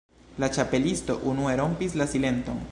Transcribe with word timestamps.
La 0.43 0.47
Ĉapelisto 0.55 1.17
unue 1.33 1.55
rompis 1.61 1.97
la 2.03 2.13
silenton. 2.17 2.65